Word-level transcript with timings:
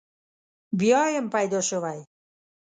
بیا 0.79 1.01
یم 1.15 1.25
پیدا 1.35 1.59
شوی. 1.69 1.99